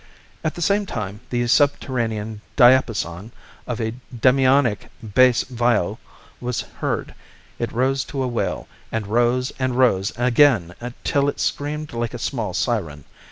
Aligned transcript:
At 0.43 0.55
the 0.55 0.63
same 0.63 0.87
time 0.87 1.19
the 1.29 1.45
subterranean 1.45 2.41
diapason 2.55 3.31
of 3.67 3.79
a 3.79 3.93
demoniac 4.19 4.89
bass 5.03 5.43
viol 5.43 5.99
was 6.39 6.61
heard; 6.61 7.13
it 7.59 7.71
rose 7.71 8.03
to 8.05 8.23
a 8.23 8.27
wail, 8.27 8.67
and 8.91 9.05
rose 9.05 9.51
and 9.59 9.75
rose 9.77 10.11
again 10.17 10.73
till 11.03 11.29
it 11.29 11.39
screamed 11.39 11.93
like 11.93 12.15
a 12.15 12.17
small 12.17 12.55
siren. 12.55 13.03